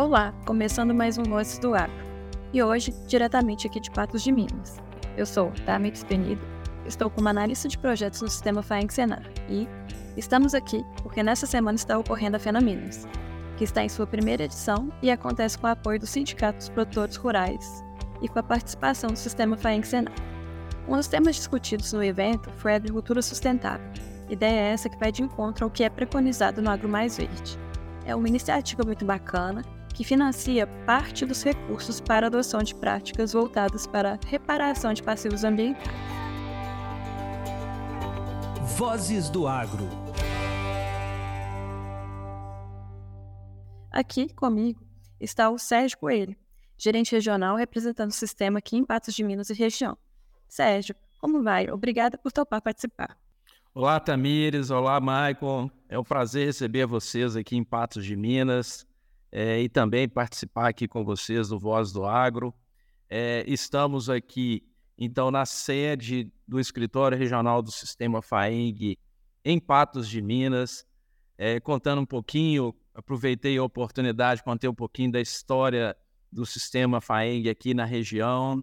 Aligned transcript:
Olá, 0.00 0.32
começando 0.46 0.94
mais 0.94 1.18
um 1.18 1.24
Vozes 1.24 1.58
do 1.58 1.74
Agro. 1.74 1.92
E 2.54 2.62
hoje, 2.62 2.90
diretamente 3.06 3.66
aqui 3.66 3.78
de 3.78 3.90
Patos 3.90 4.22
de 4.22 4.32
Minas. 4.32 4.78
Eu 5.14 5.26
sou 5.26 5.52
Tamix 5.66 6.02
Penido, 6.02 6.40
estou 6.86 7.10
como 7.10 7.28
analista 7.28 7.68
de 7.68 7.76
projetos 7.76 8.22
no 8.22 8.30
sistema 8.30 8.62
FAENG 8.62 8.90
Senar 8.90 9.22
e 9.46 9.68
estamos 10.16 10.54
aqui 10.54 10.82
porque 11.02 11.22
nessa 11.22 11.46
semana 11.46 11.76
está 11.76 11.98
ocorrendo 11.98 12.38
a 12.38 12.40
Fena 12.40 12.62
Minas, 12.62 13.06
que 13.58 13.64
está 13.64 13.84
em 13.84 13.90
sua 13.90 14.06
primeira 14.06 14.44
edição 14.44 14.90
e 15.02 15.10
acontece 15.10 15.58
com 15.58 15.66
o 15.66 15.70
apoio 15.70 16.00
do 16.00 16.06
Sindicato 16.06 16.56
dos 16.56 16.70
Produtores 16.70 17.16
Rurais 17.16 17.84
e 18.22 18.28
com 18.30 18.38
a 18.38 18.42
participação 18.42 19.10
do 19.10 19.18
sistema 19.18 19.54
FAENG 19.54 19.86
Senar. 19.86 20.14
Um 20.88 20.96
dos 20.96 21.08
temas 21.08 21.36
discutidos 21.36 21.92
no 21.92 22.02
evento 22.02 22.50
foi 22.56 22.72
a 22.72 22.76
agricultura 22.76 23.20
sustentável. 23.20 23.86
Ideia 24.30 24.60
é 24.60 24.72
essa 24.72 24.88
que 24.88 24.98
vai 24.98 25.12
de 25.12 25.22
encontro 25.22 25.66
ao 25.66 25.70
que 25.70 25.84
é 25.84 25.90
preconizado 25.90 26.62
no 26.62 26.70
Agro 26.70 26.88
Mais 26.88 27.18
Verde. 27.18 27.58
É 28.06 28.16
uma 28.16 28.28
iniciativa 28.28 28.82
muito 28.82 29.04
bacana 29.04 29.62
que 30.00 30.04
financia 30.04 30.66
parte 30.86 31.26
dos 31.26 31.42
recursos 31.42 32.00
para 32.00 32.28
adoção 32.28 32.62
de 32.62 32.74
práticas 32.74 33.34
voltadas 33.34 33.86
para 33.86 34.18
reparação 34.26 34.94
de 34.94 35.02
passivos 35.02 35.44
ambientais. 35.44 35.86
Vozes 38.78 39.28
do 39.28 39.46
Agro. 39.46 39.86
Aqui 43.92 44.32
comigo 44.32 44.82
está 45.20 45.50
o 45.50 45.58
Sérgio 45.58 45.98
Coelho, 45.98 46.34
gerente 46.78 47.12
regional 47.12 47.54
representando 47.56 48.08
o 48.08 48.14
sistema 48.14 48.58
aqui 48.58 48.78
em 48.78 48.84
Patos 48.86 49.14
de 49.14 49.22
Minas 49.22 49.50
e 49.50 49.52
região. 49.52 49.98
Sérgio, 50.48 50.94
como 51.20 51.42
vai? 51.42 51.70
Obrigada 51.70 52.16
por 52.16 52.32
topar 52.32 52.62
participar. 52.62 53.18
Olá, 53.74 54.00
Tamires. 54.00 54.70
Olá, 54.70 54.98
Maicon. 54.98 55.70
É 55.90 55.98
um 55.98 56.04
prazer 56.04 56.46
receber 56.46 56.86
vocês 56.86 57.36
aqui 57.36 57.54
em 57.54 57.62
Patos 57.62 58.02
de 58.02 58.16
Minas 58.16 58.88
é, 59.32 59.60
e 59.60 59.68
também 59.68 60.08
participar 60.08 60.68
aqui 60.68 60.88
com 60.88 61.04
vocês 61.04 61.48
do 61.48 61.58
Voz 61.58 61.92
do 61.92 62.04
Agro. 62.04 62.54
É, 63.08 63.44
estamos 63.46 64.10
aqui, 64.10 64.64
então, 64.98 65.30
na 65.30 65.46
sede 65.46 66.32
do 66.46 66.58
Escritório 66.58 67.16
Regional 67.16 67.62
do 67.62 67.70
Sistema 67.70 68.20
FAENG, 68.20 68.98
em 69.44 69.58
Patos 69.58 70.08
de 70.08 70.20
Minas, 70.20 70.84
é, 71.38 71.58
contando 71.60 72.02
um 72.02 72.06
pouquinho, 72.06 72.74
aproveitei 72.94 73.56
a 73.56 73.62
oportunidade 73.62 74.40
de 74.40 74.44
contar 74.44 74.68
um 74.68 74.74
pouquinho 74.74 75.12
da 75.12 75.20
história 75.20 75.96
do 76.30 76.44
Sistema 76.44 77.00
FAENG 77.00 77.48
aqui 77.48 77.72
na 77.72 77.84
região, 77.84 78.62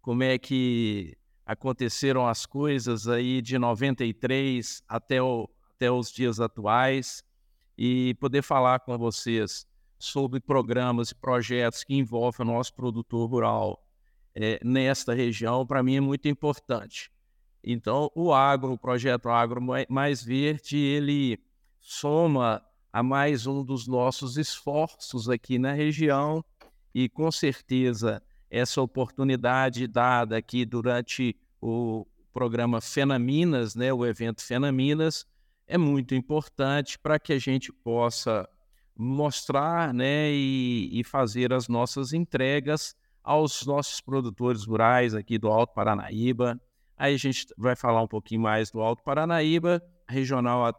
como 0.00 0.22
é 0.22 0.38
que 0.38 1.16
aconteceram 1.44 2.26
as 2.28 2.46
coisas 2.46 3.08
aí 3.08 3.42
de 3.42 3.58
93 3.58 4.82
até, 4.86 5.20
o, 5.20 5.48
até 5.74 5.90
os 5.90 6.12
dias 6.12 6.38
atuais 6.38 7.24
e 7.76 8.14
poder 8.20 8.42
falar 8.42 8.80
com 8.80 8.96
vocês 8.96 9.66
sobre 9.98 10.40
programas 10.40 11.10
e 11.10 11.14
projetos 11.14 11.84
que 11.84 11.94
envolvem 11.94 12.46
o 12.46 12.52
nosso 12.52 12.74
produtor 12.74 13.28
rural 13.28 13.82
é, 14.34 14.60
nesta 14.62 15.14
região, 15.14 15.66
para 15.66 15.82
mim 15.82 15.96
é 15.96 16.00
muito 16.00 16.28
importante. 16.28 17.10
Então, 17.64 18.10
o 18.14 18.32
agro, 18.32 18.72
o 18.72 18.78
projeto 18.78 19.28
Agro 19.28 19.60
Mais 19.88 20.22
Verde, 20.22 20.76
ele 20.76 21.40
soma 21.80 22.62
a 22.92 23.02
mais 23.02 23.46
um 23.46 23.64
dos 23.64 23.86
nossos 23.86 24.36
esforços 24.36 25.28
aqui 25.28 25.58
na 25.58 25.72
região 25.72 26.44
e, 26.94 27.08
com 27.08 27.30
certeza, 27.32 28.22
essa 28.50 28.80
oportunidade 28.80 29.86
dada 29.86 30.36
aqui 30.36 30.64
durante 30.64 31.36
o 31.60 32.06
programa 32.32 32.80
Fenaminas, 32.80 33.74
né, 33.74 33.92
o 33.92 34.04
evento 34.04 34.42
Fenaminas, 34.42 35.26
é 35.66 35.76
muito 35.76 36.14
importante 36.14 36.98
para 36.98 37.18
que 37.18 37.32
a 37.32 37.38
gente 37.38 37.72
possa 37.72 38.48
mostrar 38.96 39.92
né, 39.92 40.30
e, 40.30 40.88
e, 40.92 41.04
fazer 41.04 41.52
as 41.52 41.68
nossas 41.68 42.12
entregas 42.12 42.94
aos 43.22 43.66
nossos 43.66 44.00
produtores 44.00 44.64
rurais 44.64 45.14
aqui 45.14 45.36
do 45.36 45.48
Alto 45.48 45.74
Paranaíba. 45.74 46.60
Aí 46.96 47.14
a 47.14 47.18
gente 47.18 47.46
vai 47.58 47.76
falar 47.76 48.02
um 48.02 48.06
pouquinho 48.06 48.40
mais 48.40 48.70
do 48.70 48.80
Alto 48.80 49.02
Paranaíba. 49.02 49.82
A 50.08 50.12
regional 50.12 50.72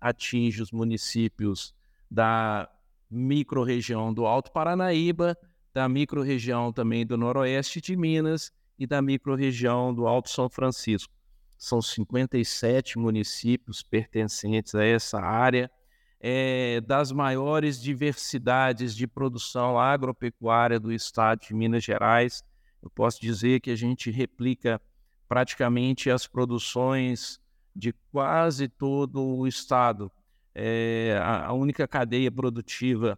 atinge 0.00 0.60
os 0.60 0.72
municípios 0.72 1.74
da 2.10 2.68
microrregião 3.10 4.12
do 4.12 4.26
Alto 4.26 4.50
Paranaíba, 4.50 5.38
da 5.72 5.88
microrregião 5.88 6.72
também 6.72 7.06
do 7.06 7.16
Noroeste 7.16 7.80
de 7.80 7.96
Minas 7.96 8.52
e 8.78 8.86
da 8.86 9.00
microrregião 9.00 9.94
do 9.94 10.06
Alto 10.06 10.28
São 10.28 10.50
Francisco 10.50 11.21
são 11.62 11.80
57 11.80 12.98
municípios 12.98 13.84
pertencentes 13.84 14.74
a 14.74 14.84
essa 14.84 15.20
área, 15.20 15.70
é, 16.18 16.80
das 16.80 17.12
maiores 17.12 17.80
diversidades 17.80 18.96
de 18.96 19.06
produção 19.06 19.78
agropecuária 19.78 20.80
do 20.80 20.92
estado 20.92 21.42
de 21.46 21.54
Minas 21.54 21.84
Gerais. 21.84 22.42
Eu 22.82 22.90
posso 22.90 23.20
dizer 23.20 23.60
que 23.60 23.70
a 23.70 23.76
gente 23.76 24.10
replica 24.10 24.82
praticamente 25.28 26.10
as 26.10 26.26
produções 26.26 27.40
de 27.76 27.94
quase 28.10 28.66
todo 28.66 29.22
o 29.22 29.46
estado. 29.46 30.10
É, 30.52 31.16
a 31.22 31.52
única 31.52 31.86
cadeia 31.86 32.30
produtiva 32.32 33.16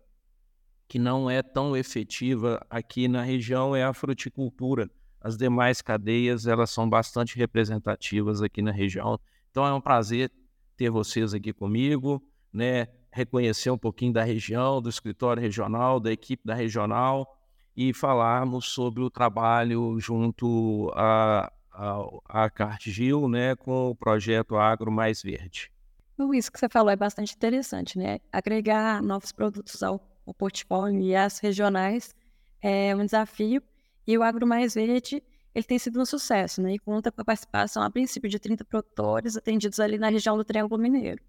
que 0.86 0.98
não 0.98 1.30
é 1.30 1.42
tão 1.42 1.74
efetiva 1.74 2.60
aqui 2.68 3.08
na 3.08 3.22
região 3.22 3.74
é 3.74 3.82
a 3.82 3.94
fruticultura 3.94 4.90
as 5.24 5.38
demais 5.38 5.80
cadeias, 5.80 6.46
elas 6.46 6.68
são 6.68 6.86
bastante 6.86 7.38
representativas 7.38 8.42
aqui 8.42 8.60
na 8.60 8.70
região. 8.70 9.18
Então 9.50 9.66
é 9.66 9.72
um 9.72 9.80
prazer 9.80 10.30
ter 10.76 10.90
vocês 10.90 11.32
aqui 11.32 11.50
comigo, 11.50 12.22
né? 12.52 12.88
Reconhecer 13.10 13.70
um 13.70 13.78
pouquinho 13.78 14.12
da 14.12 14.22
região, 14.22 14.82
do 14.82 14.90
escritório 14.90 15.40
regional, 15.40 15.98
da 15.98 16.12
equipe 16.12 16.44
da 16.44 16.54
regional 16.54 17.38
e 17.74 17.94
falarmos 17.94 18.66
sobre 18.66 19.02
o 19.02 19.08
trabalho 19.08 19.98
junto 19.98 20.92
a, 20.94 21.50
a, 21.72 22.44
a 22.44 22.50
Cartgil, 22.50 23.26
né, 23.26 23.56
com 23.56 23.90
o 23.90 23.94
projeto 23.94 24.56
Agro 24.56 24.92
Mais 24.92 25.22
Verde. 25.22 25.72
Isso 26.34 26.52
que 26.52 26.58
você 26.58 26.68
falou 26.68 26.90
é 26.90 26.96
bastante 26.96 27.34
interessante, 27.34 27.98
né? 27.98 28.18
Agregar 28.30 29.02
novos 29.02 29.32
produtos 29.32 29.82
ao, 29.82 30.06
ao 30.26 30.34
portfólio 30.34 31.00
e 31.00 31.16
às 31.16 31.38
regionais 31.38 32.14
é 32.60 32.94
um 32.94 33.04
desafio 33.04 33.62
e 34.06 34.16
o 34.18 34.22
Agro 34.22 34.46
Mais 34.46 34.74
Verde, 34.74 35.22
ele 35.54 35.64
tem 35.64 35.78
sido 35.78 36.00
um 36.00 36.04
sucesso, 36.04 36.60
né? 36.60 36.74
E 36.74 36.78
conta 36.78 37.12
com 37.12 37.20
a 37.20 37.24
participação, 37.24 37.82
a 37.82 37.90
princípio, 37.90 38.28
de 38.28 38.38
30 38.38 38.64
produtores 38.64 39.36
atendidos 39.36 39.78
ali 39.78 39.98
na 39.98 40.08
região 40.08 40.36
do 40.36 40.44
Triângulo 40.44 40.80
Mineiro. 40.80 41.22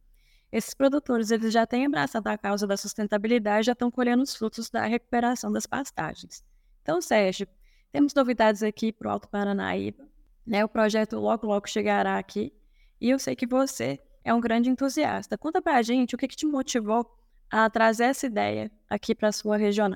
Esses 0.52 0.74
produtores, 0.74 1.32
eles 1.32 1.54
já 1.54 1.66
têm 1.66 1.86
abraçado 1.86 2.28
a 2.28 2.38
causa 2.38 2.66
da 2.66 2.78
sustentabilidade, 2.78 3.68
já 3.68 3.74
estão 3.74 3.92
colhendo 3.92 4.24
os 4.24 4.36
frutos 4.36 4.70
da 4.70 4.86
recuperação 4.86 5.52
das 5.52 5.66
pastagens. 5.66 6.44
Então, 6.82 7.02
Sérgio, 7.02 7.48
temos 7.92 8.14
novidades 8.14 8.64
aqui 8.64 8.92
para 8.92 9.08
o 9.08 9.12
Alto 9.12 9.28
Paranaíba, 9.30 10.08
né? 10.46 10.64
O 10.64 10.70
projeto 10.70 11.18
logo, 11.18 11.46
logo 11.48 11.68
chegará 11.68 12.18
aqui. 12.18 12.54
E 13.00 13.10
eu 13.10 13.20
sei 13.20 13.36
que 13.36 13.46
você 13.46 14.00
é 14.24 14.34
um 14.34 14.42
grande 14.42 14.70
entusiasta. 14.70 15.38
Conta 15.38 15.62
para 15.62 15.78
a 15.78 15.82
gente 15.82 16.16
o 16.16 16.18
que, 16.18 16.28
que 16.28 16.36
te 16.36 16.46
motivou 16.46 17.06
a 17.50 17.70
trazer 17.70 18.06
essa 18.06 18.26
ideia 18.26 18.72
aqui 18.90 19.14
para 19.14 19.30
a 19.30 19.32
sua 19.32 19.58
região. 19.58 19.96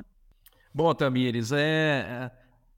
Bom, 0.74 0.94
Tamires, 0.94 1.52
é, 1.52 2.32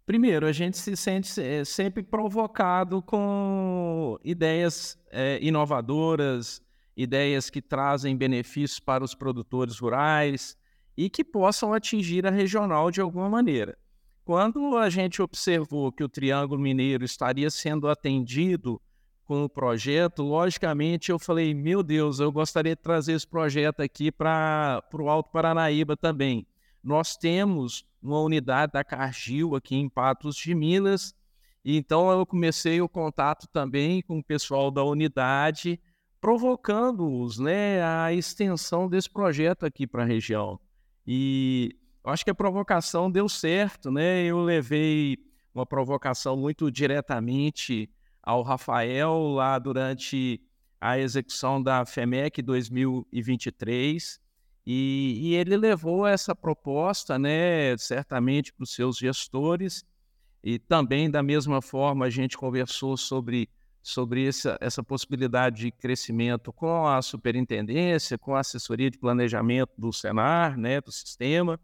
Primeiro, 0.06 0.48
a 0.48 0.52
gente 0.52 0.78
se 0.78 0.96
sente 0.96 1.40
eh, 1.40 1.64
sempre 1.64 2.04
provocado 2.04 3.02
com 3.02 4.18
ideias 4.24 4.98
é, 5.12 5.40
inovadoras, 5.42 6.62
ideias 6.98 7.50
que 7.50 7.62
trazem 7.62 8.18
benefícios 8.18 8.80
para 8.80 9.04
os 9.04 9.16
produtores 9.16 9.80
rurais 9.80 10.58
e 10.98 11.10
que 11.10 11.24
possam 11.24 11.74
atingir 11.74 12.26
a 12.26 12.32
regional 12.32 12.92
de 12.92 13.00
alguma 13.00 13.30
maneira. 13.30 13.78
Quando 14.24 14.78
a 14.78 14.90
gente 14.90 15.22
observou 15.22 15.92
que 15.92 16.04
o 16.04 16.10
Triângulo 16.10 16.62
Mineiro 16.62 17.04
estaria 17.04 17.50
sendo 17.50 17.90
atendido 17.90 18.82
com 19.24 19.44
o 19.44 19.50
projeto, 19.50 20.24
logicamente 20.24 21.12
eu 21.12 21.18
falei: 21.18 21.54
meu 21.54 21.82
Deus, 21.82 22.20
eu 22.20 22.32
gostaria 22.32 22.76
de 22.76 22.82
trazer 22.82 23.14
esse 23.14 23.28
projeto 23.28 23.82
aqui 23.82 24.12
para 24.12 24.84
o 24.94 25.10
Alto 25.10 25.32
Paranaíba 25.32 25.96
também. 25.96 26.46
Nós 26.84 27.16
temos 27.16 27.86
uma 28.02 28.20
unidade 28.20 28.74
da 28.74 28.84
Cargill 28.84 29.56
aqui 29.56 29.76
em 29.76 29.88
Patos 29.88 30.36
de 30.36 30.56
Minas. 30.56 31.14
E 31.64 31.78
então 31.78 32.10
eu 32.10 32.26
comecei 32.26 32.82
o 32.82 32.90
contato 32.90 33.48
também 33.48 34.02
com 34.02 34.20
o 34.20 34.24
pessoal 34.24 34.72
da 34.72 34.84
unidade, 34.84 35.80
provocando-os 36.20 37.38
né, 37.38 37.84
a 37.84 38.12
extensão 38.12 38.90
desse 38.90 39.10
projeto 39.10 39.66
aqui 39.66 39.86
para 39.86 40.04
a 40.04 40.06
região. 40.06 40.60
E 41.06 41.78
eu 42.04 42.12
acho 42.12 42.24
que 42.24 42.32
a 42.32 42.36
provocação 42.36 43.12
deu 43.12 43.30
certo, 43.30 43.92
né? 43.92 44.24
Eu 44.24 44.42
levei 44.42 45.18
uma 45.54 45.66
provocação 45.66 46.36
muito 46.36 46.72
diretamente 46.72 47.90
ao 48.24 48.42
Rafael 48.42 49.34
lá 49.34 49.60
durante 49.60 50.42
a 50.80 50.98
execução 50.98 51.62
da 51.62 51.86
FEMEC 51.86 52.42
2023. 52.42 54.20
E, 54.66 55.20
e 55.22 55.36
ele 55.36 55.58
levou 55.58 56.06
essa 56.06 56.36
proposta, 56.36 57.18
né, 57.18 57.76
certamente, 57.78 58.54
para 58.54 58.64
os 58.64 58.74
seus 58.74 58.98
gestores, 58.98 59.84
e 60.44 60.60
também, 60.60 61.10
da 61.10 61.24
mesma 61.24 61.62
forma, 61.62 62.06
a 62.06 62.10
gente 62.10 62.38
conversou 62.38 62.98
sobre 62.98 63.50
sobre 63.84 64.28
essa, 64.28 64.58
essa 64.62 64.84
possibilidade 64.84 65.62
de 65.62 65.72
crescimento 65.72 66.54
com 66.54 66.88
a 66.88 67.02
superintendência, 67.02 68.18
com 68.18 68.36
a 68.36 68.42
assessoria 68.42 68.92
de 68.92 68.98
planejamento 68.98 69.72
do 69.78 69.92
Senar, 69.92 70.58
né, 70.58 70.80
do 70.80 70.92
sistema, 70.92 71.60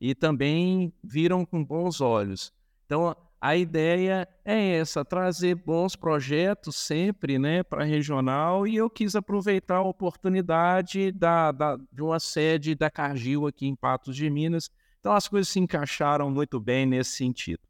e 0.00 0.14
também 0.14 0.92
viram 1.02 1.44
com 1.44 1.64
bons 1.64 2.00
olhos. 2.00 2.52
Então, 2.86 3.14
a 3.40 3.56
ideia 3.56 4.28
é 4.44 4.78
essa, 4.78 5.04
trazer 5.04 5.54
bons 5.54 5.94
projetos 5.94 6.74
sempre 6.76 7.38
né, 7.38 7.62
para 7.62 7.82
a 7.82 7.86
regional, 7.86 8.66
e 8.66 8.76
eu 8.76 8.90
quis 8.90 9.14
aproveitar 9.14 9.76
a 9.76 9.82
oportunidade 9.82 11.12
da, 11.12 11.52
da, 11.52 11.76
de 11.92 12.02
uma 12.02 12.18
sede 12.18 12.74
da 12.74 12.90
Cargill 12.90 13.46
aqui 13.46 13.66
em 13.66 13.76
Patos 13.76 14.16
de 14.16 14.28
Minas. 14.28 14.70
Então, 14.98 15.12
as 15.12 15.28
coisas 15.28 15.48
se 15.48 15.60
encaixaram 15.60 16.30
muito 16.30 16.58
bem 16.58 16.84
nesse 16.84 17.12
sentido. 17.12 17.60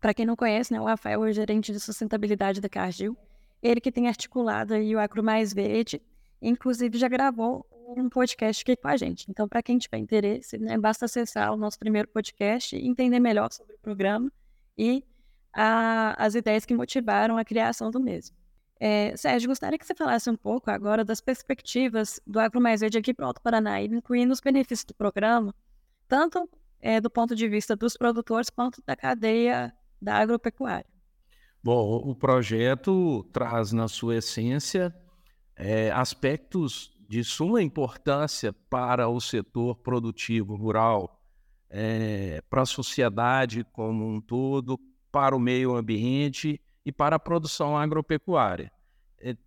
Para 0.00 0.12
quem 0.12 0.26
não 0.26 0.34
conhece, 0.34 0.72
né, 0.72 0.80
o 0.80 0.84
Rafael 0.84 1.24
é 1.24 1.30
o 1.30 1.32
gerente 1.32 1.72
de 1.72 1.78
sustentabilidade 1.78 2.60
da 2.60 2.68
Cargill. 2.68 3.16
Ele 3.62 3.80
que 3.80 3.92
tem 3.92 4.08
articulado 4.08 4.74
aí 4.74 4.94
o 4.94 4.98
Agro 4.98 5.22
Mais 5.22 5.54
Verde, 5.54 6.02
inclusive 6.42 6.98
já 6.98 7.08
gravou 7.08 7.64
um 7.96 8.08
podcast 8.08 8.62
aqui 8.62 8.76
com 8.76 8.88
a 8.88 8.96
gente. 8.96 9.26
Então, 9.30 9.48
para 9.48 9.62
quem 9.62 9.78
tiver 9.78 9.98
interesse, 9.98 10.58
né, 10.58 10.76
basta 10.76 11.04
acessar 11.04 11.52
o 11.52 11.56
nosso 11.56 11.78
primeiro 11.78 12.08
podcast 12.08 12.76
e 12.76 12.86
entender 12.86 13.20
melhor 13.20 13.52
sobre 13.52 13.74
o 13.74 13.78
programa 13.78 14.30
e 14.76 15.04
a, 15.52 16.14
as 16.22 16.34
ideias 16.34 16.64
que 16.64 16.74
motivaram 16.74 17.36
a 17.36 17.44
criação 17.44 17.90
do 17.90 18.00
mesmo. 18.00 18.36
É, 18.78 19.16
Sérgio, 19.16 19.48
gostaria 19.48 19.78
que 19.78 19.86
você 19.86 19.94
falasse 19.94 20.28
um 20.28 20.36
pouco 20.36 20.70
agora 20.70 21.04
das 21.04 21.20
perspectivas 21.20 22.20
do 22.26 22.40
Agro 22.40 22.60
Mais 22.60 22.80
Verde 22.80 22.98
aqui 22.98 23.14
para 23.14 23.24
o 23.24 23.28
Alto 23.28 23.40
Paraná, 23.40 23.80
incluindo 23.80 24.32
os 24.32 24.40
benefícios 24.40 24.84
do 24.84 24.94
programa, 24.94 25.54
tanto 26.08 26.48
é, 26.80 27.00
do 27.00 27.08
ponto 27.08 27.34
de 27.34 27.48
vista 27.48 27.74
dos 27.74 27.96
produtores 27.96 28.50
quanto 28.50 28.82
da 28.84 28.94
cadeia 28.94 29.72
da 30.02 30.16
agropecuária. 30.16 30.86
Bom, 31.62 31.96
o 31.96 32.14
projeto 32.14 33.24
traz 33.32 33.72
na 33.72 33.88
sua 33.88 34.16
essência 34.16 34.94
é, 35.56 35.90
aspectos 35.92 36.90
de 37.08 37.24
suma 37.24 37.62
importância 37.62 38.52
para 38.68 39.08
o 39.08 39.18
setor 39.20 39.76
produtivo 39.76 40.56
rural, 40.56 41.23
é, 41.76 42.40
para 42.48 42.62
a 42.62 42.66
sociedade 42.66 43.64
como 43.72 44.06
um 44.08 44.20
todo, 44.20 44.78
para 45.10 45.34
o 45.34 45.40
meio 45.40 45.74
ambiente 45.74 46.60
e 46.86 46.92
para 46.92 47.16
a 47.16 47.18
produção 47.18 47.76
agropecuária. 47.76 48.70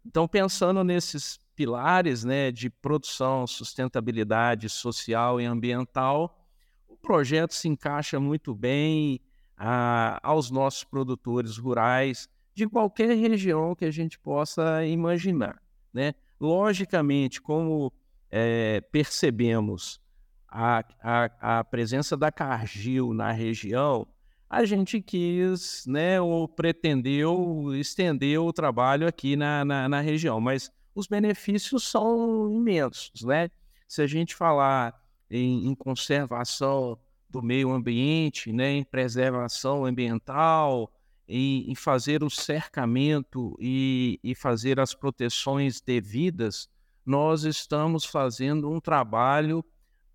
Então, 0.06 0.28
pensando 0.28 0.84
nesses 0.84 1.40
pilares 1.56 2.26
né, 2.26 2.52
de 2.52 2.70
produção, 2.70 3.48
sustentabilidade 3.48 4.68
social 4.68 5.40
e 5.40 5.46
ambiental, 5.46 6.46
o 6.86 6.98
projeto 6.98 7.54
se 7.54 7.70
encaixa 7.70 8.20
muito 8.20 8.54
bem 8.54 9.22
a, 9.56 10.20
aos 10.22 10.52
nossos 10.52 10.84
produtores 10.84 11.58
rurais 11.58 12.28
de 12.54 12.68
qualquer 12.68 13.16
região 13.16 13.74
que 13.74 13.86
a 13.86 13.92
gente 13.92 14.20
possa 14.20 14.86
imaginar. 14.86 15.62
Né? 15.94 16.14
Logicamente, 16.42 17.42
como 17.42 17.94
é, 18.30 18.82
percebemos 18.92 20.02
a, 20.48 20.84
a, 21.02 21.60
a, 21.60 21.64
presença 21.64 22.16
da 22.16 22.32
Cargill 22.32 23.14
na 23.14 23.32
região, 23.32 24.08
a 24.50 24.64
gente 24.64 25.02
quis, 25.02 25.86
né, 25.86 26.22
ou 26.22 26.48
pretendeu 26.48 27.74
estender 27.76 28.40
o 28.40 28.54
trabalho 28.54 29.08
aqui 29.08 29.36
na, 29.36 29.66
na, 29.66 29.90
na 29.90 30.00
região, 30.00 30.40
mas 30.40 30.72
os 30.96 31.08
benefícios 31.08 31.84
são 31.84 32.52
imensos, 32.52 33.24
né? 33.24 33.50
Se 33.88 34.02
a 34.02 34.08
gente 34.08 34.36
falar 34.36 34.94
em, 35.30 35.68
em 35.68 35.76
conservação 35.76 36.98
do 37.30 37.42
meio 37.42 37.72
ambiente, 37.72 38.52
né, 38.52 38.72
em 38.72 38.84
preservação 38.84 39.86
ambiental, 39.86 40.92
em, 41.28 41.70
em 41.70 41.76
fazer 41.76 42.24
o 42.24 42.30
cercamento 42.30 43.56
e, 43.60 44.20
e 44.24 44.34
fazer 44.34 44.80
as 44.80 44.96
proteções 44.96 45.82
devidas, 45.82 46.70
nós 47.06 47.44
estamos 47.44 48.06
fazendo 48.06 48.70
um 48.72 48.80
trabalho 48.80 49.64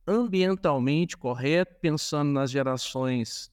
ambientalmente 0.06 1.16
correto, 1.16 1.76
pensando 1.80 2.32
nas 2.32 2.50
gerações 2.50 3.50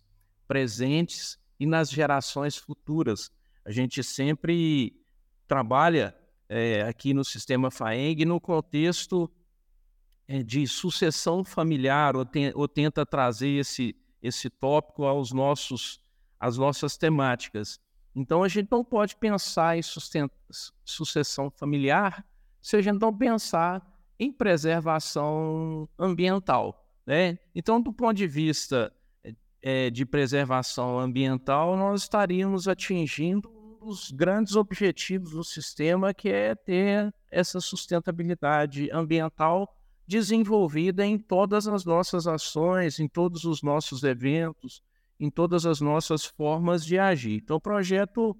presentes 0.47 1.37
e 1.59 1.65
nas 1.65 1.89
gerações 1.89 2.57
futuras. 2.57 3.31
A 3.63 3.71
gente 3.71 4.03
sempre 4.03 4.99
trabalha 5.47 6.15
é, 6.47 6.81
aqui 6.81 7.13
no 7.13 7.23
sistema 7.23 7.69
FAENG 7.69 8.25
no 8.25 8.39
contexto 8.39 9.29
é, 10.27 10.41
de 10.41 10.67
sucessão 10.67 11.43
familiar 11.43 12.15
ou, 12.15 12.25
te, 12.25 12.51
ou 12.55 12.67
tenta 12.67 13.05
trazer 13.05 13.59
esse, 13.59 13.95
esse 14.21 14.49
tópico 14.49 15.05
aos 15.05 15.31
nossos, 15.31 15.99
às 16.39 16.57
nossas 16.57 16.97
temáticas. 16.97 17.79
Então, 18.15 18.43
a 18.43 18.47
gente 18.47 18.69
não 18.71 18.83
pode 18.83 19.15
pensar 19.15 19.77
em 19.77 19.81
sucessão 20.83 21.51
familiar 21.51 22.25
se 22.61 22.75
a 22.75 22.81
gente 22.81 22.99
não 22.99 23.15
pensar 23.15 23.85
em 24.19 24.31
preservação 24.31 25.87
ambiental. 25.97 26.85
Né? 27.05 27.39
Então, 27.55 27.81
do 27.81 27.93
ponto 27.93 28.13
de 28.13 28.27
vista 28.27 28.93
é, 29.61 29.89
de 29.89 30.05
preservação 30.05 30.99
ambiental, 30.99 31.77
nós 31.77 32.03
estaríamos 32.03 32.67
atingindo 32.67 33.49
um 33.49 33.87
dos 33.87 34.11
grandes 34.11 34.55
objetivos 34.55 35.31
do 35.31 35.43
sistema, 35.43 36.13
que 36.13 36.29
é 36.29 36.53
ter 36.53 37.13
essa 37.31 37.59
sustentabilidade 37.59 38.89
ambiental 38.91 39.73
desenvolvida 40.05 41.05
em 41.05 41.17
todas 41.17 41.67
as 41.67 41.85
nossas 41.85 42.27
ações, 42.27 42.99
em 42.99 43.07
todos 43.07 43.45
os 43.45 43.61
nossos 43.61 44.03
eventos, 44.03 44.81
em 45.19 45.29
todas 45.29 45.65
as 45.65 45.79
nossas 45.79 46.25
formas 46.25 46.83
de 46.83 46.97
agir. 46.97 47.41
Então, 47.43 47.57
o 47.57 47.61
projeto 47.61 48.35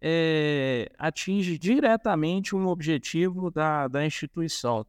é, 0.00 0.90
atinge 0.98 1.58
diretamente 1.58 2.56
um 2.56 2.66
objetivo 2.66 3.50
da, 3.50 3.86
da 3.86 4.06
instituição, 4.06 4.86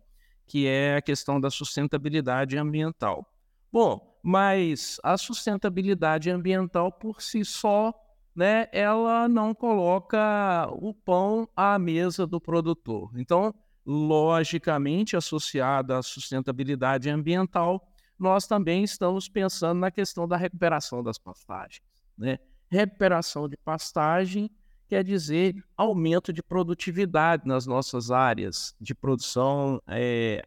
que 0.52 0.68
é 0.68 0.98
a 0.98 1.02
questão 1.02 1.40
da 1.40 1.50
sustentabilidade 1.50 2.58
ambiental. 2.58 3.26
Bom, 3.72 4.20
mas 4.22 5.00
a 5.02 5.18
sustentabilidade 5.18 6.30
ambiental 6.30 6.92
por 6.92 7.22
si 7.22 7.46
só, 7.46 7.94
né, 8.36 8.68
ela 8.74 9.30
não 9.30 9.56
coloca 9.56 10.68
o 10.74 10.94
pão 10.94 11.48
à 11.56 11.80
mesa 11.80 12.28
do 12.28 12.42
produtor. 12.42 13.14
Então, 13.16 13.56
logicamente 13.86 15.16
associada 15.16 15.98
à 15.98 16.04
sustentabilidade 16.04 17.10
ambiental, 17.10 17.90
nós 18.20 18.46
também 18.46 18.84
estamos 18.84 19.30
pensando 19.30 19.80
na 19.80 19.90
questão 19.90 20.28
da 20.28 20.36
recuperação 20.36 21.02
das 21.02 21.18
pastagens. 21.18 21.82
Né? 22.18 22.40
Recuperação 22.70 23.48
de 23.48 23.56
pastagem 23.56 24.52
quer 24.92 25.04
dizer 25.04 25.56
aumento 25.78 26.34
de 26.34 26.44
produtividade 26.44 27.48
nas 27.48 27.66
nossas 27.66 28.12
áreas 28.12 28.76
de 28.80 28.94
produção 28.94 29.82
é, 29.88 30.44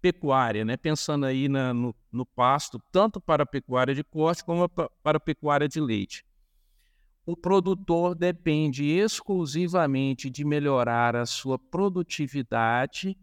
pecuária, 0.00 0.64
né? 0.64 0.76
pensando 0.76 1.26
aí 1.26 1.48
na, 1.48 1.74
no, 1.74 1.94
no 2.12 2.24
pasto, 2.24 2.80
tanto 2.92 3.20
para 3.20 3.42
a 3.42 3.46
pecuária 3.46 3.94
de 3.94 4.04
corte 4.04 4.44
como 4.44 4.68
para 4.68 5.16
a 5.16 5.20
pecuária 5.20 5.68
de 5.68 5.80
leite 5.80 6.24
o 7.26 7.36
produtor 7.36 8.14
depende 8.14 8.84
exclusivamente 8.84 10.30
de 10.30 10.44
melhorar 10.44 11.16
a 11.16 11.26
sua 11.26 11.58
produtividade, 11.58 13.18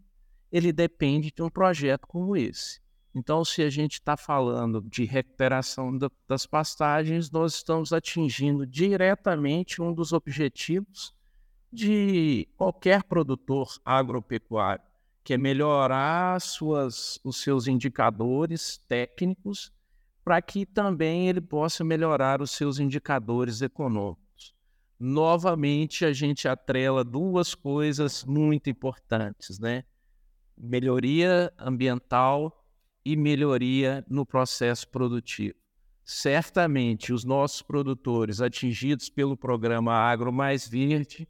ele 0.52 0.70
depende 0.74 1.32
de 1.34 1.42
um 1.42 1.48
projeto 1.48 2.06
como 2.06 2.36
esse. 2.36 2.83
Então, 3.14 3.44
se 3.44 3.62
a 3.62 3.70
gente 3.70 3.94
está 3.94 4.16
falando 4.16 4.82
de 4.82 5.04
recuperação 5.04 5.96
da, 5.96 6.10
das 6.26 6.46
pastagens, 6.46 7.30
nós 7.30 7.54
estamos 7.54 7.92
atingindo 7.92 8.66
diretamente 8.66 9.80
um 9.80 9.94
dos 9.94 10.12
objetivos 10.12 11.14
de 11.72 12.48
qualquer 12.56 13.04
produtor 13.04 13.68
agropecuário, 13.84 14.84
que 15.22 15.34
é 15.34 15.38
melhorar 15.38 16.40
suas, 16.40 17.20
os 17.22 17.36
seus 17.36 17.68
indicadores 17.68 18.78
técnicos 18.88 19.72
para 20.24 20.42
que 20.42 20.66
também 20.66 21.28
ele 21.28 21.40
possa 21.40 21.84
melhorar 21.84 22.42
os 22.42 22.50
seus 22.50 22.80
indicadores 22.80 23.60
econômicos. 23.62 24.54
Novamente, 24.98 26.04
a 26.04 26.12
gente 26.12 26.48
atrela 26.48 27.04
duas 27.04 27.54
coisas 27.54 28.24
muito 28.24 28.70
importantes, 28.70 29.58
né? 29.58 29.84
Melhoria 30.56 31.52
ambiental 31.58 32.63
e 33.04 33.16
melhoria 33.16 34.04
no 34.08 34.24
processo 34.24 34.88
produtivo. 34.88 35.54
Certamente, 36.04 37.12
os 37.12 37.24
nossos 37.24 37.62
produtores 37.62 38.40
atingidos 38.40 39.08
pelo 39.08 39.36
programa 39.36 39.94
Agro 39.94 40.32
Mais 40.32 40.68
Verde 40.68 41.28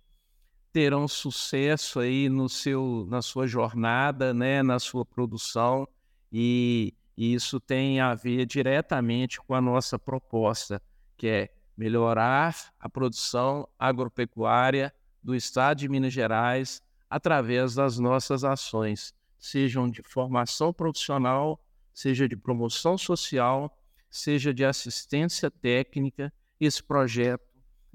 terão 0.73 1.07
sucesso 1.07 2.01
aí 2.01 2.29
no 2.29 2.49
seu, 2.49 3.07
na 3.09 3.23
sua 3.23 3.47
jornada, 3.47 4.35
né, 4.35 4.63
na 4.63 4.79
sua 4.79 5.05
produção 5.05 5.87
e 6.33 6.93
e 7.17 7.33
isso 7.33 7.61
tem 7.61 8.01
a 8.01 8.15
ver 8.15 8.45
diretamente 8.45 9.41
com 9.41 9.55
a 9.55 9.61
nossa 9.61 9.99
proposta, 9.99 10.83
que 11.17 11.29
é 11.29 11.49
melhorar 11.77 12.73
a 12.79 12.89
produção 12.89 13.69
agropecuária 13.79 14.93
do 15.23 15.35
Estado 15.35 15.79
de 15.79 15.89
Minas 15.89 16.13
Gerais 16.13 16.83
através 17.09 17.75
das 17.75 17.99
nossas 17.99 18.43
ações, 18.43 19.15
sejam 19.39 19.89
de 19.89 20.03
formação 20.03 20.73
profissional, 20.73 21.61
seja 21.95 22.29
de 22.29 22.37
promoção 22.37 22.99
social, 22.99 23.79
seja 24.11 24.53
de 24.53 24.65
assistência 24.65 25.51
técnica. 25.51 26.33
Esse 26.61 26.83
projeto 26.83 27.43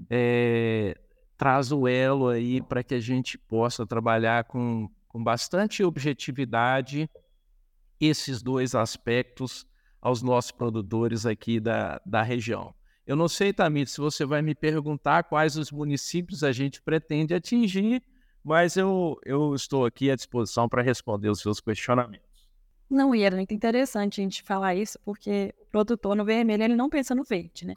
é, 0.08 0.98
traz 1.36 1.70
o 1.70 1.86
elo 1.86 2.28
aí 2.28 2.62
para 2.62 2.82
que 2.82 2.94
a 2.94 3.00
gente 3.00 3.36
possa 3.36 3.86
trabalhar 3.86 4.44
com, 4.44 4.88
com 5.06 5.22
bastante 5.22 5.84
objetividade 5.84 7.08
esses 8.00 8.42
dois 8.42 8.74
aspectos 8.74 9.66
aos 10.00 10.22
nossos 10.22 10.50
produtores 10.50 11.26
aqui 11.26 11.60
da, 11.60 12.00
da 12.06 12.22
região. 12.22 12.74
Eu 13.06 13.16
não 13.16 13.28
sei, 13.28 13.52
Tamir, 13.52 13.88
se 13.88 14.00
você 14.00 14.24
vai 14.24 14.40
me 14.40 14.54
perguntar 14.54 15.24
quais 15.24 15.56
os 15.56 15.70
municípios 15.70 16.42
a 16.42 16.52
gente 16.52 16.80
pretende 16.80 17.34
atingir, 17.34 18.02
mas 18.42 18.76
eu, 18.76 19.18
eu 19.24 19.54
estou 19.54 19.84
aqui 19.84 20.10
à 20.10 20.16
disposição 20.16 20.68
para 20.68 20.80
responder 20.80 21.28
os 21.28 21.40
seus 21.40 21.60
questionamentos. 21.60 22.29
Não, 22.90 23.14
e 23.14 23.22
é 23.22 23.30
muito 23.30 23.54
interessante 23.54 24.20
a 24.20 24.24
gente 24.24 24.42
falar 24.42 24.74
isso, 24.74 24.98
porque 25.04 25.54
o 25.60 25.66
produtor 25.66 26.16
no 26.16 26.24
vermelho 26.24 26.64
ele 26.64 26.74
não 26.74 26.90
pensa 26.90 27.14
no 27.14 27.22
verde, 27.22 27.64
né? 27.64 27.74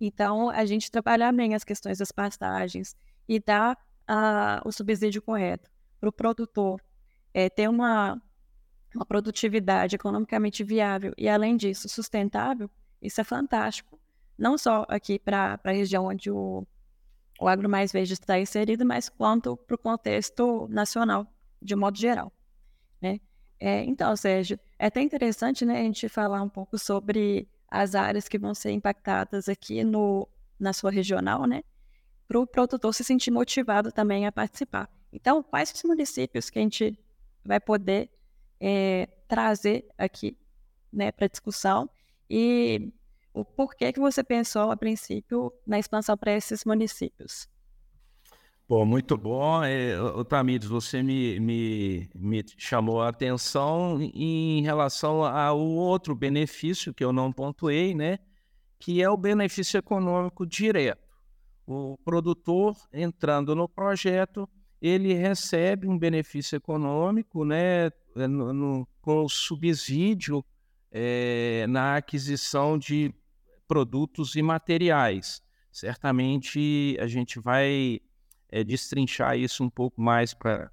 Então, 0.00 0.50
a 0.50 0.66
gente 0.66 0.90
trabalhar 0.90 1.32
bem 1.32 1.54
as 1.54 1.62
questões 1.62 1.98
das 1.98 2.10
pastagens 2.10 2.96
e 3.28 3.38
dar 3.38 3.78
uh, 4.10 4.68
o 4.68 4.72
subsídio 4.72 5.22
correto 5.22 5.70
para 6.00 6.08
o 6.08 6.12
produtor 6.12 6.82
é, 7.32 7.48
ter 7.48 7.68
uma, 7.68 8.20
uma 8.94 9.06
produtividade 9.06 9.94
economicamente 9.94 10.64
viável 10.64 11.12
e, 11.16 11.28
além 11.28 11.56
disso, 11.56 11.88
sustentável, 11.88 12.68
isso 13.00 13.20
é 13.20 13.24
fantástico. 13.24 14.00
Não 14.36 14.58
só 14.58 14.84
aqui 14.88 15.18
para 15.18 15.60
a 15.62 15.70
região 15.70 16.06
onde 16.06 16.30
o, 16.30 16.66
o 17.40 17.48
agro 17.48 17.68
mais 17.68 17.92
verde 17.92 18.14
está 18.14 18.38
inserido, 18.38 18.84
mas 18.84 19.08
quanto 19.08 19.56
para 19.56 19.76
o 19.76 19.78
contexto 19.78 20.66
nacional, 20.68 21.26
de 21.62 21.76
modo 21.76 21.96
geral. 21.96 22.32
Né? 23.00 23.20
É, 23.58 23.82
então, 23.84 24.14
Sérgio, 24.16 24.58
é 24.78 24.86
até 24.86 25.00
interessante 25.00 25.64
né, 25.64 25.80
a 25.80 25.82
gente 25.82 26.08
falar 26.08 26.42
um 26.42 26.48
pouco 26.48 26.78
sobre 26.78 27.48
as 27.68 27.94
áreas 27.94 28.28
que 28.28 28.38
vão 28.38 28.54
ser 28.54 28.70
impactadas 28.70 29.48
aqui 29.48 29.82
no, 29.82 30.28
na 30.58 30.72
sua 30.72 30.90
regional, 30.90 31.46
né? 31.46 31.62
Para 32.28 32.38
o 32.38 32.46
produtor 32.46 32.94
se 32.94 33.04
sentir 33.04 33.30
motivado 33.30 33.90
também 33.90 34.26
a 34.26 34.32
participar. 34.32 34.90
Então, 35.12 35.42
quais 35.42 35.72
os 35.72 35.82
municípios 35.84 36.50
que 36.50 36.58
a 36.58 36.62
gente 36.62 36.98
vai 37.44 37.60
poder 37.60 38.10
é, 38.60 39.08
trazer 39.28 39.88
aqui 39.96 40.36
né, 40.92 41.12
para 41.12 41.28
discussão 41.28 41.88
e 42.28 42.92
o 43.32 43.44
porquê 43.44 43.92
que 43.92 44.00
você 44.00 44.24
pensou, 44.24 44.70
a 44.70 44.76
princípio, 44.76 45.52
na 45.66 45.78
expansão 45.78 46.16
para 46.16 46.32
esses 46.32 46.64
municípios? 46.64 47.48
Bom, 48.68 48.84
muito 48.84 49.16
bom. 49.16 49.62
É, 49.62 49.94
Tamires, 50.28 50.66
você 50.66 51.00
me, 51.00 51.38
me, 51.38 52.10
me 52.12 52.44
chamou 52.58 53.00
a 53.00 53.08
atenção 53.08 54.02
em 54.02 54.60
relação 54.62 55.24
ao 55.24 55.60
outro 55.60 56.16
benefício 56.16 56.92
que 56.92 57.04
eu 57.04 57.12
não 57.12 57.32
pontuei, 57.32 57.94
né? 57.94 58.18
Que 58.80 59.00
é 59.00 59.08
o 59.08 59.16
benefício 59.16 59.78
econômico 59.78 60.44
direto. 60.44 61.06
O 61.64 61.96
produtor 62.04 62.76
entrando 62.92 63.54
no 63.54 63.68
projeto, 63.68 64.48
ele 64.82 65.14
recebe 65.14 65.86
um 65.86 65.96
benefício 65.96 66.56
econômico, 66.56 67.44
né? 67.44 67.90
No, 68.16 68.52
no, 68.52 68.88
com 69.00 69.28
subsídio 69.28 70.44
é, 70.90 71.66
na 71.68 71.96
aquisição 71.96 72.76
de 72.76 73.14
produtos 73.68 74.34
e 74.34 74.42
materiais. 74.42 75.40
Certamente 75.70 76.96
a 76.98 77.06
gente 77.06 77.38
vai 77.38 78.00
é, 78.56 78.64
destrinchar 78.64 79.36
isso 79.38 79.62
um 79.62 79.68
pouco 79.68 80.00
mais 80.00 80.32
para 80.32 80.70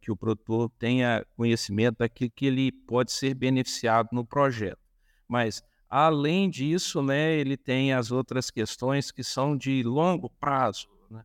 que 0.00 0.12
o 0.12 0.16
produtor 0.16 0.70
tenha 0.78 1.26
conhecimento 1.36 1.98
daquilo 1.98 2.30
que 2.30 2.46
ele 2.46 2.70
pode 2.70 3.10
ser 3.10 3.34
beneficiado 3.34 4.10
no 4.12 4.24
projeto. 4.24 4.78
Mas, 5.26 5.64
além 5.90 6.48
disso, 6.48 7.02
né, 7.02 7.34
ele 7.34 7.56
tem 7.56 7.92
as 7.92 8.12
outras 8.12 8.52
questões 8.52 9.10
que 9.10 9.24
são 9.24 9.56
de 9.56 9.82
longo 9.82 10.30
prazo. 10.38 10.86
Né? 11.10 11.24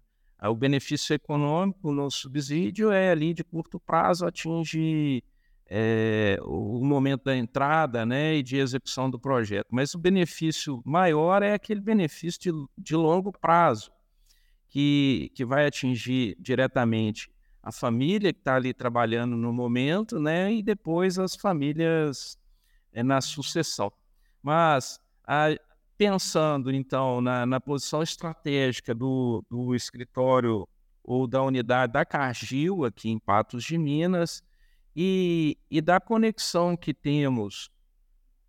O 0.50 0.56
benefício 0.56 1.14
econômico 1.14 1.92
no 1.92 2.10
subsídio 2.10 2.92
é 2.92 3.12
ali 3.12 3.32
de 3.32 3.44
curto 3.44 3.80
prazo, 3.80 4.26
atinge 4.26 5.24
é, 5.68 6.40
o 6.42 6.84
momento 6.84 7.26
da 7.26 7.38
entrada 7.38 8.04
né, 8.04 8.34
e 8.34 8.42
de 8.42 8.58
execução 8.58 9.12
do 9.12 9.20
projeto. 9.20 9.68
Mas 9.70 9.94
o 9.94 10.00
benefício 10.00 10.82
maior 10.84 11.44
é 11.44 11.54
aquele 11.54 11.82
benefício 11.82 12.42
de, 12.42 12.52
de 12.76 12.96
longo 12.96 13.32
prazo 13.32 13.92
que, 14.72 15.30
que 15.36 15.46
vai 15.46 15.68
atingir 15.68 16.36
diretamente 16.40 17.30
a 17.62 17.72
família 17.72 18.34
que 18.34 18.40
está 18.40 18.56
ali 18.56 18.74
trabalhando 18.74 19.36
no 19.36 19.54
momento, 19.54 20.20
né, 20.20 20.52
e 20.52 20.64
depois 20.64 21.20
as 21.20 21.36
famílias 21.36 22.40
é, 22.92 23.04
na 23.04 23.22
sucessão. 23.22 23.92
Mas 24.42 25.00
a, 25.28 25.50
pensando 25.96 26.74
então 26.74 27.22
na, 27.22 27.46
na 27.46 27.60
posição 27.60 28.02
estratégica 28.02 28.96
do, 28.96 29.46
do 29.48 29.76
escritório 29.76 30.68
ou 31.04 31.28
da 31.28 31.44
unidade 31.44 31.94
da 31.94 32.06
Cargill 32.06 32.86
aqui 32.86 33.10
em 33.10 33.20
Patos 33.20 33.64
de 33.64 33.78
Minas 33.78 34.42
e, 34.96 35.58
e 35.70 35.82
da 35.82 36.00
conexão 36.00 36.76
que 36.76 36.94
temos 36.94 37.70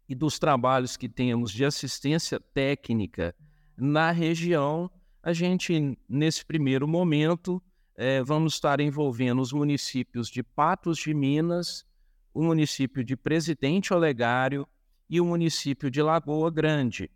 e 0.08 0.14
dos 0.14 0.38
trabalhos 0.38 0.96
que 0.96 1.08
temos 1.08 1.50
de 1.50 1.64
assistência 1.64 2.38
técnica 2.38 3.34
na 3.76 4.10
região, 4.10 4.90
a 5.22 5.32
gente, 5.32 5.96
nesse 6.08 6.44
primeiro 6.44 6.88
momento, 6.88 7.62
é, 7.94 8.22
vamos 8.22 8.54
estar 8.54 8.80
envolvendo 8.80 9.40
os 9.40 9.52
municípios 9.52 10.28
de 10.28 10.42
Patos 10.42 10.98
de 10.98 11.14
Minas, 11.14 11.86
o 12.34 12.42
município 12.42 13.04
de 13.04 13.16
Presidente 13.16 13.94
Olegário 13.94 14.66
e 15.08 15.20
o 15.20 15.24
município 15.24 15.88
de 15.90 16.02
Lagoa 16.02 16.50
Grande. 16.50 17.08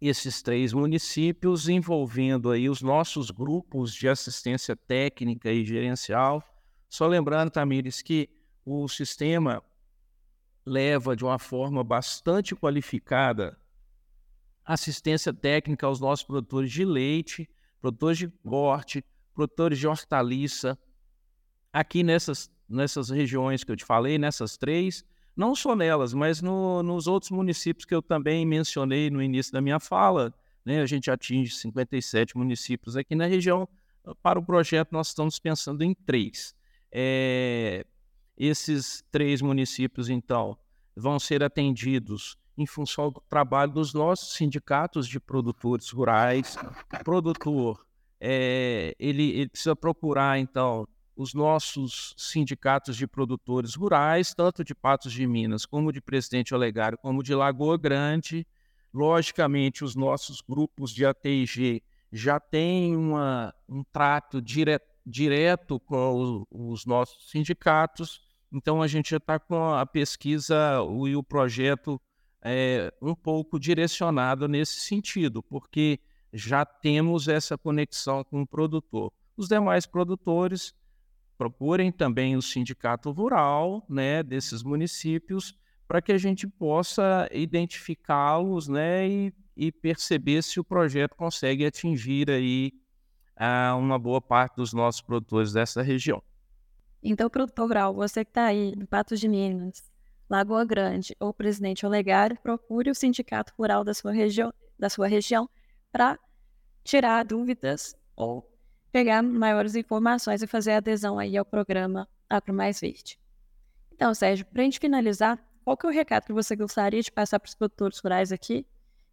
Esses 0.00 0.40
três 0.40 0.72
municípios 0.72 1.68
envolvendo 1.68 2.50
aí 2.50 2.70
os 2.70 2.80
nossos 2.80 3.30
grupos 3.30 3.92
de 3.92 4.08
assistência 4.08 4.74
técnica 4.74 5.52
e 5.52 5.62
gerencial. 5.62 6.42
Só 6.88 7.06
lembrando, 7.06 7.50
Tamires, 7.50 8.00
que 8.00 8.30
o 8.64 8.88
sistema 8.88 9.62
leva 10.64 11.14
de 11.14 11.22
uma 11.22 11.38
forma 11.38 11.84
bastante 11.84 12.56
qualificada 12.56 13.59
assistência 14.72 15.32
técnica 15.32 15.86
aos 15.86 15.98
nossos 15.98 16.24
produtores 16.24 16.70
de 16.70 16.84
leite, 16.84 17.48
produtores 17.80 18.18
de 18.18 18.28
corte, 18.28 19.04
produtores 19.34 19.78
de 19.78 19.88
hortaliça. 19.88 20.78
Aqui 21.72 22.02
nessas, 22.02 22.50
nessas 22.68 23.10
regiões 23.10 23.64
que 23.64 23.72
eu 23.72 23.76
te 23.76 23.84
falei, 23.84 24.16
nessas 24.16 24.56
três, 24.56 25.04
não 25.36 25.56
só 25.56 25.74
nelas, 25.74 26.14
mas 26.14 26.40
no, 26.40 26.82
nos 26.82 27.08
outros 27.08 27.32
municípios 27.32 27.84
que 27.84 27.94
eu 27.94 28.00
também 28.00 28.46
mencionei 28.46 29.10
no 29.10 29.20
início 29.20 29.52
da 29.52 29.60
minha 29.60 29.80
fala, 29.80 30.32
né, 30.64 30.80
a 30.80 30.86
gente 30.86 31.10
atinge 31.10 31.52
57 31.54 32.36
municípios 32.36 32.96
aqui 32.96 33.16
na 33.16 33.26
região. 33.26 33.68
Para 34.22 34.38
o 34.38 34.44
projeto, 34.44 34.92
nós 34.92 35.08
estamos 35.08 35.38
pensando 35.38 35.82
em 35.82 35.94
três. 35.94 36.54
É, 36.92 37.84
esses 38.36 39.02
três 39.10 39.42
municípios, 39.42 40.08
então, 40.08 40.56
vão 40.94 41.18
ser 41.18 41.42
atendidos 41.42 42.36
em 42.60 42.66
função 42.66 43.10
do 43.10 43.22
trabalho 43.26 43.72
dos 43.72 43.94
nossos 43.94 44.34
sindicatos 44.34 45.08
de 45.08 45.18
produtores 45.18 45.88
rurais. 45.88 46.56
O 46.92 47.02
produtor, 47.02 47.86
é, 48.20 48.94
ele, 48.98 49.30
ele 49.30 49.48
precisa 49.48 49.74
procurar, 49.74 50.38
então, 50.38 50.86
os 51.16 51.32
nossos 51.32 52.14
sindicatos 52.18 52.96
de 52.96 53.06
produtores 53.06 53.74
rurais, 53.74 54.34
tanto 54.34 54.62
de 54.62 54.74
Patos 54.74 55.10
de 55.12 55.26
Minas, 55.26 55.64
como 55.64 55.90
de 55.90 56.02
Presidente 56.02 56.54
Olegário, 56.54 56.98
como 56.98 57.22
de 57.22 57.34
Lagoa 57.34 57.78
Grande. 57.78 58.46
Logicamente, 58.92 59.82
os 59.82 59.96
nossos 59.96 60.42
grupos 60.42 60.92
de 60.92 61.06
ATG 61.06 61.82
já 62.12 62.38
têm 62.38 62.94
uma, 62.94 63.54
um 63.66 63.82
trato 63.84 64.42
dire, 64.42 64.78
direto 65.06 65.80
com 65.80 66.14
os, 66.14 66.46
os 66.50 66.86
nossos 66.86 67.30
sindicatos, 67.30 68.20
então 68.52 68.82
a 68.82 68.86
gente 68.86 69.10
já 69.10 69.16
está 69.16 69.38
com 69.38 69.72
a 69.72 69.86
pesquisa 69.86 70.78
e 71.06 71.16
o 71.16 71.22
projeto 71.22 72.00
é, 72.42 72.92
um 73.00 73.14
pouco 73.14 73.58
direcionado 73.58 74.48
nesse 74.48 74.80
sentido, 74.80 75.42
porque 75.42 76.00
já 76.32 76.64
temos 76.64 77.28
essa 77.28 77.58
conexão 77.58 78.24
com 78.24 78.42
o 78.42 78.46
produtor. 78.46 79.12
Os 79.36 79.48
demais 79.48 79.86
produtores 79.86 80.74
procurem 81.36 81.90
também 81.90 82.36
o 82.36 82.42
sindicato 82.42 83.10
rural 83.10 83.84
né, 83.88 84.22
desses 84.22 84.62
municípios 84.62 85.58
para 85.88 86.00
que 86.00 86.12
a 86.12 86.18
gente 86.18 86.46
possa 86.46 87.28
identificá-los 87.32 88.68
né, 88.68 89.08
e, 89.08 89.34
e, 89.56 89.72
perceber 89.72 90.42
se 90.42 90.60
o 90.60 90.64
projeto 90.64 91.16
consegue 91.16 91.66
atingir 91.66 92.30
aí 92.30 92.72
a 93.34 93.74
uma 93.74 93.98
boa 93.98 94.20
parte 94.20 94.56
dos 94.56 94.72
nossos 94.72 95.00
produtores 95.00 95.52
dessa 95.52 95.82
região. 95.82 96.22
Então, 97.02 97.30
produtor 97.30 97.66
rural, 97.66 97.94
você 97.94 98.24
que 98.24 98.30
está 98.30 98.44
aí 98.44 98.76
no 98.76 98.86
Patos 98.86 99.18
de 99.18 99.26
Minas, 99.26 99.89
Lagoa 100.30 100.64
Grande 100.64 101.16
ou 101.18 101.34
Presidente 101.34 101.84
Olegário, 101.84 102.38
procure 102.40 102.88
o 102.88 102.94
sindicato 102.94 103.52
rural 103.58 103.82
da 103.82 103.92
sua, 103.92 104.12
região, 104.12 104.54
da 104.78 104.88
sua 104.88 105.08
região 105.08 105.50
para 105.90 106.16
tirar 106.84 107.24
dúvidas 107.24 107.96
ou 108.14 108.48
pegar 108.92 109.22
maiores 109.22 109.74
informações 109.74 110.40
e 110.40 110.46
fazer 110.46 110.72
adesão 110.72 111.18
aí 111.18 111.36
ao 111.36 111.44
programa 111.44 112.08
Agro 112.28 112.54
Mais 112.54 112.80
Verde. 112.80 113.18
Então, 113.92 114.14
Sérgio, 114.14 114.46
para 114.46 114.62
a 114.62 114.64
gente 114.64 114.78
finalizar, 114.78 115.36
qual 115.64 115.76
que 115.76 115.84
é 115.84 115.90
o 115.90 115.92
recado 115.92 116.26
que 116.26 116.32
você 116.32 116.54
gostaria 116.54 117.02
de 117.02 117.10
passar 117.10 117.40
para 117.40 117.48
os 117.48 117.54
produtores 117.56 117.98
rurais 117.98 118.30
aqui 118.30 118.64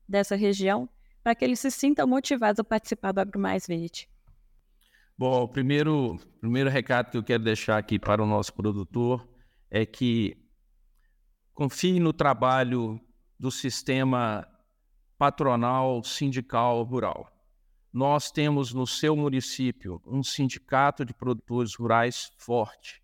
dessa 0.08 0.36
região 0.36 0.88
para 1.24 1.34
que 1.34 1.44
eles 1.44 1.60
se 1.60 1.72
sintam 1.72 2.08
motivados 2.08 2.60
a 2.60 2.64
participar 2.64 3.12
do 3.12 3.20
Agro 3.20 3.40
Mais 3.40 3.66
Verde? 3.66 4.08
Bom, 5.18 5.42
o 5.42 5.48
primeiro, 5.48 6.20
primeiro 6.40 6.70
recado 6.70 7.10
que 7.10 7.18
eu 7.18 7.24
quero 7.24 7.44
deixar 7.44 7.80
aqui 7.80 7.98
para 7.98 8.22
o 8.22 8.28
nosso 8.28 8.54
produtor 8.54 9.28
é 9.70 9.84
que 9.84 10.47
confie 11.58 12.00
no 12.00 12.14
trabalho 12.14 13.02
do 13.40 13.50
sistema 13.50 14.48
patronal 15.18 16.04
sindical 16.04 16.84
rural. 16.84 17.36
Nós 17.92 18.30
temos 18.30 18.76
no 18.76 18.86
seu 18.86 19.16
município 19.16 20.00
um 20.06 20.22
sindicato 20.22 21.04
de 21.04 21.16
produtores 21.16 21.74
rurais 21.74 22.32
forte, 22.38 23.02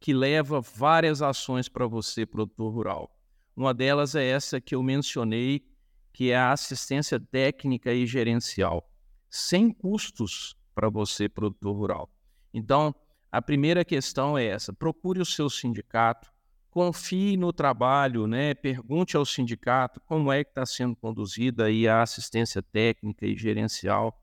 que 0.00 0.12
leva 0.12 0.60
várias 0.60 1.22
ações 1.22 1.68
para 1.68 1.86
você, 1.86 2.26
produtor 2.26 2.72
rural. 2.72 3.16
Uma 3.54 3.72
delas 3.72 4.16
é 4.16 4.26
essa 4.26 4.60
que 4.60 4.74
eu 4.74 4.82
mencionei, 4.82 5.64
que 6.12 6.32
é 6.32 6.36
a 6.36 6.50
assistência 6.50 7.20
técnica 7.20 7.94
e 7.94 8.04
gerencial, 8.04 8.90
sem 9.30 9.70
custos 9.70 10.56
para 10.74 10.90
você, 10.90 11.28
produtor 11.28 11.76
rural. 11.76 12.10
Então, 12.52 12.92
a 13.30 13.40
primeira 13.40 13.84
questão 13.84 14.36
é 14.36 14.44
essa: 14.44 14.72
procure 14.72 15.20
o 15.20 15.24
seu 15.24 15.48
sindicato, 15.48 16.34
confie 16.76 17.38
no 17.38 17.54
trabalho, 17.54 18.26
né? 18.26 18.52
pergunte 18.52 19.16
ao 19.16 19.24
sindicato 19.24 19.98
como 20.04 20.30
é 20.30 20.44
que 20.44 20.50
está 20.50 20.66
sendo 20.66 20.94
conduzida 20.94 21.64
aí 21.64 21.88
a 21.88 22.02
assistência 22.02 22.60
técnica 22.60 23.24
e 23.24 23.34
gerencial. 23.34 24.22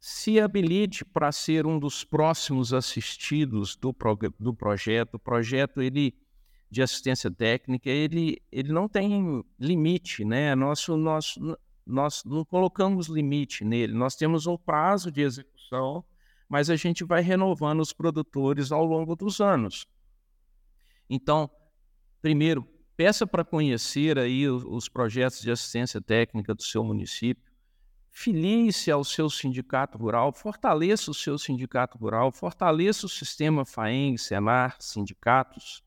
Se 0.00 0.40
habilite 0.40 1.04
para 1.04 1.30
ser 1.30 1.66
um 1.66 1.78
dos 1.78 2.04
próximos 2.04 2.72
assistidos 2.72 3.76
do, 3.76 3.94
do 4.40 4.54
projeto. 4.54 5.16
O 5.16 5.18
projeto 5.18 5.82
ele, 5.82 6.14
de 6.70 6.80
assistência 6.80 7.30
técnica 7.30 7.90
ele, 7.90 8.40
ele 8.50 8.72
não 8.72 8.88
tem 8.88 9.44
limite, 9.60 10.24
né? 10.24 10.54
Nosso, 10.54 10.96
nosso, 10.96 11.38
nós 11.86 12.22
não 12.24 12.46
colocamos 12.46 13.08
limite 13.08 13.62
nele. 13.62 13.92
Nós 13.92 14.16
temos 14.16 14.46
um 14.46 14.56
prazo 14.56 15.12
de 15.12 15.20
execução, 15.20 16.02
mas 16.48 16.70
a 16.70 16.76
gente 16.76 17.04
vai 17.04 17.20
renovando 17.20 17.80
os 17.80 17.92
produtores 17.92 18.72
ao 18.72 18.86
longo 18.86 19.14
dos 19.14 19.38
anos. 19.38 19.86
Então, 21.10 21.50
primeiro, 22.20 22.66
peça 22.96 23.26
para 23.26 23.44
conhecer 23.44 24.18
aí 24.18 24.48
os 24.48 24.88
projetos 24.88 25.40
de 25.40 25.50
assistência 25.50 26.00
técnica 26.00 26.54
do 26.54 26.62
seu 26.62 26.82
município, 26.82 27.48
filie-se 28.10 28.90
ao 28.90 29.04
seu 29.04 29.30
sindicato 29.30 29.96
rural, 29.96 30.32
fortaleça 30.32 31.10
o 31.10 31.14
seu 31.14 31.38
sindicato 31.38 31.96
rural, 31.96 32.32
fortaleça 32.32 33.06
o 33.06 33.08
sistema 33.08 33.64
FAENG, 33.64 34.18
Senar, 34.18 34.76
sindicatos. 34.80 35.82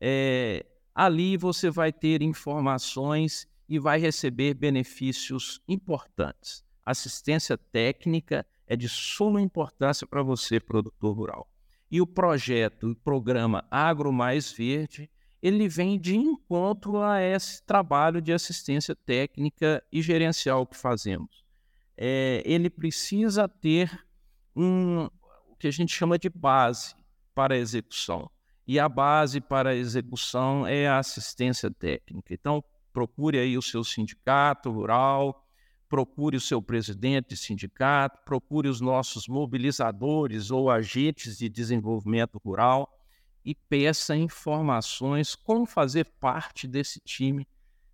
É, 0.00 0.64
ali 0.94 1.36
você 1.36 1.70
vai 1.70 1.92
ter 1.92 2.22
informações 2.22 3.48
e 3.68 3.78
vai 3.78 3.98
receber 3.98 4.54
benefícios 4.54 5.60
importantes. 5.66 6.64
Assistência 6.86 7.58
técnica 7.58 8.46
é 8.66 8.76
de 8.76 8.88
suma 8.88 9.40
importância 9.40 10.06
para 10.06 10.22
você, 10.22 10.60
produtor 10.60 11.16
rural. 11.16 11.50
E 11.90 12.00
o 12.00 12.06
projeto, 12.06 12.90
o 12.90 12.96
programa 12.96 13.66
Agro 13.70 14.12
Mais 14.12 14.52
Verde, 14.52 15.10
ele 15.44 15.68
vem 15.68 16.00
de 16.00 16.16
encontro 16.16 17.02
a 17.02 17.20
esse 17.20 17.62
trabalho 17.64 18.22
de 18.22 18.32
assistência 18.32 18.96
técnica 18.96 19.84
e 19.92 20.00
gerencial 20.00 20.66
que 20.66 20.74
fazemos. 20.74 21.44
É, 21.94 22.42
ele 22.46 22.70
precisa 22.70 23.46
ter 23.46 24.06
um, 24.56 25.04
o 25.50 25.54
que 25.58 25.66
a 25.66 25.70
gente 25.70 25.94
chama 25.94 26.18
de 26.18 26.30
base 26.30 26.94
para 27.34 27.52
a 27.52 27.58
execução. 27.58 28.30
E 28.66 28.80
a 28.80 28.88
base 28.88 29.38
para 29.38 29.68
a 29.68 29.74
execução 29.74 30.66
é 30.66 30.88
a 30.88 30.98
assistência 30.98 31.70
técnica. 31.70 32.32
Então, 32.32 32.64
procure 32.90 33.38
aí 33.38 33.58
o 33.58 33.62
seu 33.62 33.84
sindicato 33.84 34.70
rural, 34.70 35.46
procure 35.90 36.38
o 36.38 36.40
seu 36.40 36.62
presidente 36.62 37.28
de 37.28 37.36
sindicato, 37.36 38.18
procure 38.24 38.66
os 38.66 38.80
nossos 38.80 39.28
mobilizadores 39.28 40.50
ou 40.50 40.70
agentes 40.70 41.36
de 41.36 41.50
desenvolvimento 41.50 42.40
rural 42.42 42.90
e 43.44 43.54
peça 43.54 44.16
informações 44.16 45.34
como 45.34 45.66
fazer 45.66 46.04
parte 46.18 46.66
desse 46.66 47.00
time, 47.00 47.46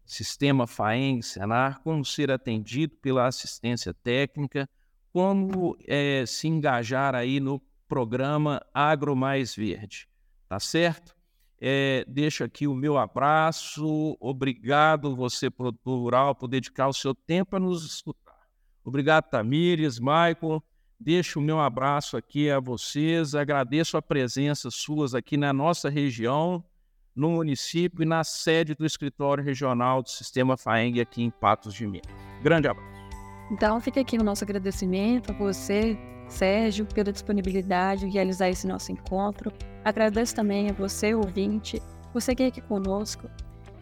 sistema 0.05 0.67
FAENG, 0.67 1.23
Senar, 1.23 1.81
como 1.83 2.05
ser 2.05 2.31
atendido 2.31 2.97
pela 2.97 3.27
assistência 3.27 3.93
técnica, 3.93 4.69
como 5.13 5.77
é, 5.87 6.25
se 6.27 6.47
engajar 6.47 7.15
aí 7.15 7.41
no 7.41 7.61
programa 7.89 8.65
Agro 8.73 9.17
Mais 9.17 9.55
Verde, 9.55 10.09
tá 10.49 10.61
certo? 10.61 11.15
É, 11.61 12.05
deixo 12.09 12.43
aqui 12.43 12.67
o 12.67 12.75
meu 12.75 12.97
abraço. 12.97 14.17
Obrigado, 14.19 15.15
você, 15.15 15.51
produtor 15.51 15.99
rural, 15.99 16.35
por 16.35 16.49
dedicar 16.49 16.89
o 16.89 16.93
seu 16.93 17.15
tempo 17.15 17.57
a 17.57 17.61
nos 17.61 17.85
escutar. 17.85 18.41
Obrigado, 18.83 19.29
Tamires, 19.29 19.99
Michael. 19.99 20.63
Deixo 21.03 21.39
o 21.39 21.43
meu 21.43 21.59
abraço 21.59 22.19
aqui 22.19 22.51
a 22.51 22.61
vocês. 22.61 23.35
Agradeço 23.35 23.97
a 23.97 24.03
presença 24.03 24.71
suas 24.71 25.15
aqui 25.15 25.39
na 25.39 25.51
nossa 25.51 25.89
região, 25.89 26.63
no 27.17 27.31
município 27.31 28.03
e 28.03 28.07
na 28.07 28.23
sede 28.23 28.75
do 28.75 28.85
escritório 28.85 29.43
regional 29.43 30.03
do 30.03 30.11
Sistema 30.11 30.59
FAENG 30.59 31.01
aqui 31.01 31.23
em 31.23 31.31
Patos 31.31 31.73
de 31.73 31.87
Minas. 31.87 32.13
Grande 32.43 32.69
abraço. 32.69 33.01
Então, 33.51 33.81
fica 33.81 33.99
aqui 33.99 34.19
o 34.19 34.23
nosso 34.23 34.45
agradecimento 34.45 35.33
a 35.33 35.35
você, 35.35 35.99
Sérgio, 36.29 36.85
pela 36.85 37.11
disponibilidade 37.11 38.03
de 38.03 38.13
realizar 38.13 38.51
esse 38.51 38.67
nosso 38.67 38.93
encontro. 38.93 39.51
Agradeço 39.83 40.35
também 40.35 40.69
a 40.69 40.75
você, 40.75 41.15
ouvinte, 41.15 41.81
por 42.13 42.21
seguir 42.21 42.45
aqui 42.45 42.61
conosco 42.61 43.27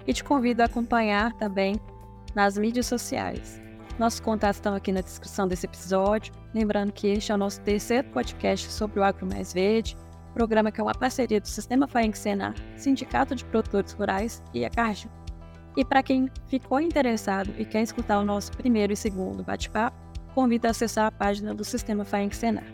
e 0.07 0.13
te 0.13 0.23
convido 0.23 0.63
a 0.63 0.67
acompanhar 0.67 1.33
também 1.33 1.75
nas 2.33 2.57
mídias 2.57 2.87
sociais. 2.87 3.61
Nossos 3.99 4.21
contatos 4.21 4.59
estão 4.59 4.75
aqui 4.75 4.93
na 4.93 5.01
descrição 5.01 5.49
desse 5.49 5.67
episódio. 5.67 6.33
Lembrando 6.55 6.93
que 6.93 7.09
este 7.09 7.33
é 7.33 7.35
o 7.35 7.39
nosso 7.39 7.61
terceiro 7.63 8.07
podcast 8.11 8.71
sobre 8.71 9.01
o 9.01 9.03
Agro 9.03 9.27
Mais 9.27 9.53
Verde, 9.53 9.97
programa 10.33 10.71
que 10.71 10.81
é 10.81 10.85
uma 10.85 10.95
parceria 10.95 11.41
do 11.41 11.49
Sistema 11.49 11.89
FAENC 11.89 12.17
Senar, 12.17 12.55
Sindicato 12.77 13.35
de 13.35 13.45
Produtores 13.45 13.95
Rurais 13.95 14.41
e 14.55 14.65
a 14.65 14.71
Caixa. 14.71 15.09
E 15.77 15.85
para 15.85 16.01
quem 16.03 16.31
ficou 16.47 16.81
interessado 16.81 17.53
e 17.59 17.65
quer 17.65 17.83
escutar 17.83 18.21
o 18.21 18.25
nosso 18.25 18.53
primeiro 18.53 18.93
e 18.93 18.97
segundo 18.97 19.43
bate-papo, 19.43 19.97
convido 20.33 20.69
a 20.69 20.71
acessar 20.71 21.07
a 21.07 21.13
página 21.13 21.53
do 21.53 21.65
Sistema 21.65 22.05
FAENC 22.05 22.37
Senar. 22.37 22.73